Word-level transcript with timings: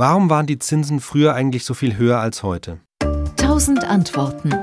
Warum 0.00 0.30
waren 0.30 0.46
die 0.46 0.60
Zinsen 0.60 1.00
früher 1.00 1.34
eigentlich 1.34 1.64
so 1.64 1.74
viel 1.74 1.96
höher 1.96 2.20
als 2.20 2.44
heute? 2.44 2.78
Tausend 3.36 3.82
Antworten. 3.82 4.54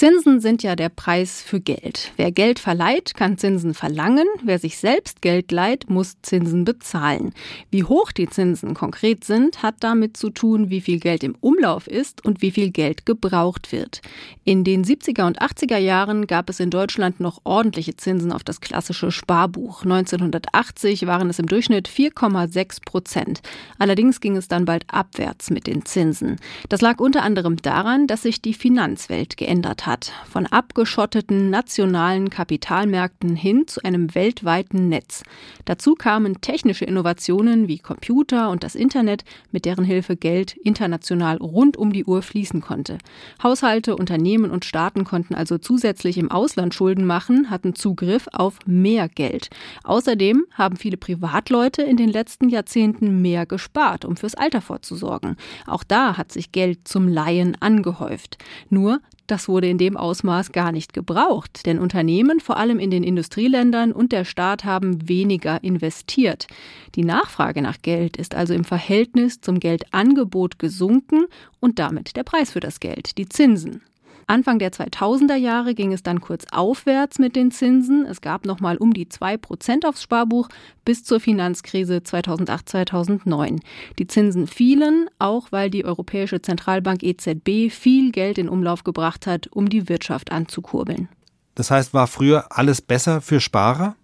Zinsen 0.00 0.40
sind 0.40 0.62
ja 0.62 0.76
der 0.76 0.88
Preis 0.88 1.42
für 1.42 1.60
Geld. 1.60 2.12
Wer 2.16 2.32
Geld 2.32 2.58
verleiht, 2.58 3.12
kann 3.14 3.36
Zinsen 3.36 3.74
verlangen. 3.74 4.26
Wer 4.42 4.58
sich 4.58 4.78
selbst 4.78 5.20
Geld 5.20 5.52
leiht, 5.52 5.90
muss 5.90 6.16
Zinsen 6.22 6.64
bezahlen. 6.64 7.34
Wie 7.70 7.84
hoch 7.84 8.10
die 8.10 8.26
Zinsen 8.26 8.72
konkret 8.72 9.24
sind, 9.24 9.62
hat 9.62 9.74
damit 9.80 10.16
zu 10.16 10.30
tun, 10.30 10.70
wie 10.70 10.80
viel 10.80 11.00
Geld 11.00 11.22
im 11.22 11.36
Umlauf 11.42 11.86
ist 11.86 12.24
und 12.24 12.40
wie 12.40 12.50
viel 12.50 12.70
Geld 12.70 13.04
gebraucht 13.04 13.72
wird. 13.72 14.00
In 14.42 14.64
den 14.64 14.86
70er 14.86 15.26
und 15.26 15.42
80er 15.42 15.76
Jahren 15.76 16.26
gab 16.26 16.48
es 16.48 16.60
in 16.60 16.70
Deutschland 16.70 17.20
noch 17.20 17.42
ordentliche 17.44 17.94
Zinsen 17.94 18.32
auf 18.32 18.42
das 18.42 18.62
klassische 18.62 19.10
Sparbuch. 19.10 19.82
1980 19.82 21.06
waren 21.06 21.28
es 21.28 21.38
im 21.38 21.46
Durchschnitt 21.46 21.90
4,6 21.90 22.86
Prozent. 22.86 23.42
Allerdings 23.78 24.22
ging 24.22 24.38
es 24.38 24.48
dann 24.48 24.64
bald 24.64 24.84
abwärts 24.88 25.50
mit 25.50 25.66
den 25.66 25.84
Zinsen. 25.84 26.36
Das 26.70 26.80
lag 26.80 27.00
unter 27.00 27.22
anderem 27.22 27.56
daran, 27.56 28.06
dass 28.06 28.22
sich 28.22 28.40
die 28.40 28.54
Finanzwelt 28.54 29.36
geändert 29.36 29.84
hat 29.84 29.89
hat, 29.90 30.12
von 30.30 30.46
abgeschotteten 30.46 31.50
nationalen 31.50 32.30
Kapitalmärkten 32.30 33.34
hin 33.34 33.66
zu 33.66 33.82
einem 33.82 34.14
weltweiten 34.14 34.88
Netz. 34.88 35.24
Dazu 35.64 35.94
kamen 35.94 36.40
technische 36.40 36.84
Innovationen 36.84 37.66
wie 37.66 37.78
Computer 37.78 38.50
und 38.50 38.62
das 38.62 38.76
Internet, 38.76 39.24
mit 39.50 39.64
deren 39.64 39.84
Hilfe 39.84 40.16
Geld 40.16 40.56
international 40.56 41.38
rund 41.38 41.76
um 41.76 41.92
die 41.92 42.04
Uhr 42.04 42.22
fließen 42.22 42.60
konnte. 42.60 42.98
Haushalte, 43.42 43.96
Unternehmen 43.96 44.52
und 44.52 44.64
Staaten 44.64 45.04
konnten 45.04 45.34
also 45.34 45.58
zusätzlich 45.58 46.18
im 46.18 46.30
Ausland 46.30 46.72
Schulden 46.72 47.04
machen, 47.04 47.50
hatten 47.50 47.74
Zugriff 47.74 48.28
auf 48.32 48.58
mehr 48.66 49.08
Geld. 49.08 49.50
Außerdem 49.82 50.44
haben 50.52 50.76
viele 50.76 50.98
Privatleute 50.98 51.82
in 51.82 51.96
den 51.96 52.10
letzten 52.10 52.48
Jahrzehnten 52.48 53.20
mehr 53.20 53.44
gespart, 53.44 54.04
um 54.04 54.16
fürs 54.16 54.36
Alter 54.36 54.60
vorzusorgen. 54.60 55.36
Auch 55.66 55.82
da 55.82 56.16
hat 56.16 56.30
sich 56.30 56.52
Geld 56.52 56.86
zum 56.86 57.08
Laien 57.08 57.56
angehäuft. 57.60 58.38
Nur 58.68 59.00
das 59.30 59.48
wurde 59.48 59.68
in 59.68 59.78
dem 59.78 59.96
Ausmaß 59.96 60.52
gar 60.52 60.72
nicht 60.72 60.92
gebraucht, 60.92 61.66
denn 61.66 61.78
Unternehmen, 61.78 62.40
vor 62.40 62.56
allem 62.56 62.78
in 62.78 62.90
den 62.90 63.04
Industrieländern 63.04 63.92
und 63.92 64.12
der 64.12 64.24
Staat 64.24 64.64
haben 64.64 65.08
weniger 65.08 65.62
investiert. 65.62 66.46
Die 66.94 67.04
Nachfrage 67.04 67.62
nach 67.62 67.82
Geld 67.82 68.16
ist 68.16 68.34
also 68.34 68.54
im 68.54 68.64
Verhältnis 68.64 69.40
zum 69.40 69.60
Geldangebot 69.60 70.58
gesunken 70.58 71.26
und 71.60 71.78
damit 71.78 72.16
der 72.16 72.24
Preis 72.24 72.50
für 72.52 72.60
das 72.60 72.80
Geld, 72.80 73.18
die 73.18 73.28
Zinsen. 73.28 73.82
Anfang 74.26 74.58
der 74.58 74.72
2000er 74.72 75.36
Jahre 75.36 75.74
ging 75.74 75.92
es 75.92 76.02
dann 76.02 76.20
kurz 76.20 76.44
aufwärts 76.52 77.18
mit 77.18 77.36
den 77.36 77.50
Zinsen. 77.50 78.06
Es 78.06 78.20
gab 78.20 78.46
noch 78.46 78.60
mal 78.60 78.76
um 78.76 78.92
die 78.92 79.08
2 79.08 79.36
Prozent 79.36 79.84
aufs 79.84 80.02
Sparbuch 80.02 80.48
bis 80.84 81.04
zur 81.04 81.20
Finanzkrise 81.20 81.98
2008-2009. 81.98 83.60
Die 83.98 84.06
Zinsen 84.06 84.46
fielen, 84.46 85.08
auch 85.18 85.52
weil 85.52 85.70
die 85.70 85.84
Europäische 85.84 86.42
Zentralbank 86.42 87.02
EZB 87.02 87.70
viel 87.70 88.12
Geld 88.12 88.38
in 88.38 88.48
Umlauf 88.48 88.84
gebracht 88.84 89.26
hat, 89.26 89.48
um 89.48 89.68
die 89.68 89.88
Wirtschaft 89.88 90.32
anzukurbeln. 90.32 91.08
Das 91.54 91.70
heißt, 91.70 91.92
war 91.92 92.06
früher 92.06 92.46
alles 92.50 92.80
besser 92.80 93.20
für 93.20 93.40
Sparer? 93.40 93.96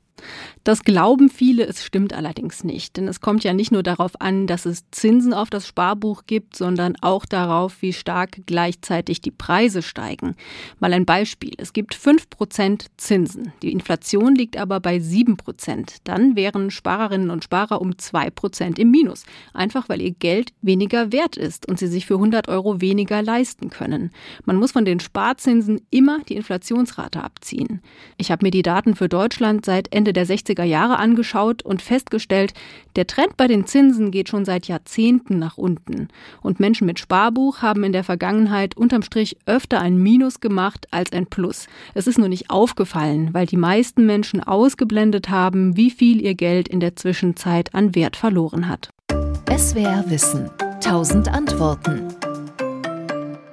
Das 0.65 0.83
glauben 0.83 1.29
viele, 1.29 1.65
es 1.65 1.85
stimmt 1.85 2.13
allerdings 2.13 2.65
nicht. 2.65 2.97
Denn 2.97 3.07
es 3.07 3.21
kommt 3.21 3.45
ja 3.45 3.53
nicht 3.53 3.71
nur 3.71 3.83
darauf 3.83 4.21
an, 4.21 4.47
dass 4.47 4.67
es 4.67 4.85
Zinsen 4.91 5.33
auf 5.33 5.49
das 5.49 5.67
Sparbuch 5.69 6.25
gibt, 6.27 6.57
sondern 6.57 6.97
auch 7.03 7.25
darauf, 7.25 7.83
wie 7.83 7.93
stark 7.93 8.41
gleichzeitig 8.47 9.21
die 9.21 9.31
Preise 9.31 9.83
steigen. 9.83 10.35
Mal 10.81 10.93
ein 10.93 11.07
Beispiel. 11.07 11.53
Es 11.59 11.73
gibt 11.73 11.95
5% 11.95 12.87
Zinsen. 12.97 13.53
Die 13.63 13.71
Inflation 13.71 14.35
liegt 14.35 14.57
aber 14.57 14.81
bei 14.81 14.97
7%. 14.97 15.99
Dann 16.03 16.35
wären 16.35 16.71
Sparerinnen 16.73 17.31
und 17.31 17.45
Sparer 17.45 17.81
um 17.81 17.93
2% 17.93 18.79
im 18.79 18.91
Minus. 18.91 19.25
Einfach 19.53 19.89
weil 19.89 20.03
ihr 20.03 20.13
Geld 20.13 20.53
weniger 20.63 21.13
wert 21.13 21.37
ist 21.37 21.69
und 21.69 21.79
sie 21.79 21.87
sich 21.87 22.07
für 22.07 22.15
100 22.15 22.49
Euro 22.49 22.81
weniger 22.81 23.23
leisten 23.23 23.71
können. 23.71 24.11
Man 24.45 24.57
muss 24.57 24.73
von 24.73 24.85
den 24.85 24.99
Sparzinsen 24.99 25.81
immer 25.91 26.21
die 26.29 26.35
Inflationsrate 26.35 27.23
abziehen. 27.23 27.83
Ich 28.17 28.31
habe 28.31 28.45
mir 28.45 28.51
die 28.51 28.63
Daten 28.63 28.97
für 28.97 29.09
Deutschland 29.09 29.65
seit 29.65 29.95
Ende 29.95 30.06
der 30.13 30.27
60er 30.27 30.47
70er 30.57 30.65
Jahre 30.65 30.99
angeschaut 30.99 31.63
und 31.63 31.83
festgestellt, 31.83 32.55
der 32.95 33.07
Trend 33.07 33.37
bei 33.37 33.47
den 33.47 33.67
Zinsen 33.67 34.11
geht 34.11 34.29
schon 34.29 34.45
seit 34.45 34.69
Jahrzehnten 34.69 35.39
nach 35.39 35.59
unten. 35.59 36.09
Und 36.43 36.61
Menschen 36.61 36.87
mit 36.87 36.99
Sparbuch 36.99 37.63
haben 37.63 37.85
in 37.85 37.93
der 37.93 38.05
Vergangenheit 38.05 38.77
unterm 38.77 39.03
Strich 39.03 39.37
öfter 39.47 39.81
ein 39.81 39.97
Minus 39.99 40.41
gemacht 40.41 40.87
als 40.91 41.13
ein 41.13 41.27
Plus. 41.27 41.67
Es 41.95 42.07
ist 42.07 42.19
nur 42.19 42.29
nicht 42.29 42.51
aufgefallen, 42.51 43.31
weil 43.33 43.47
die 43.47 43.57
meisten 43.57 44.07
Menschen 44.07 44.43
ausgeblendet 44.43 45.29
haben, 45.29 45.77
wie 45.77 45.91
viel 45.91 46.21
ihr 46.21 46.35
Geld 46.35 46.69
in 46.69 46.81
der 46.81 46.97
Zwischenzeit 46.97 47.75
an 47.75 47.95
Wert 47.95 48.17
verloren 48.17 48.69
hat. 48.69 48.91
SWR 49.51 50.05
Wissen. 50.09 50.51
Tausend 50.81 51.29
Antworten. 51.29 52.16